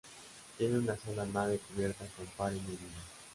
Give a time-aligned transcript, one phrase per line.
[0.57, 2.79] Tiene una sola nave cubierta con par y nudillo.